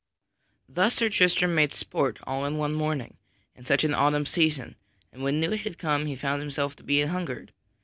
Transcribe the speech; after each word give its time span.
Thus 0.67 0.95
Sir 0.95 1.09
Tristram 1.09 1.53
made 1.53 1.75
sport 1.75 2.17
all 2.23 2.41
one 2.49 2.73
morning, 2.73 3.17
in 3.55 3.65
such 3.65 3.83
an 3.83 3.93
autumn 3.93 4.25
season, 4.25 4.75
and 5.13 5.21
when 5.21 5.39
noon 5.39 5.59
had 5.59 5.77
come 5.77 6.07
he 6.07 6.15
found 6.15 6.41
himself 6.41 6.75
to 6.77 6.83
be 6.83 7.03
anhungered. 7.03 7.49